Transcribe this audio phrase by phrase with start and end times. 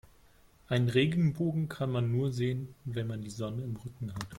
[0.67, 4.25] Einen Regenbogen kann man nur sehen, wenn man die Sonne im Rücken hat.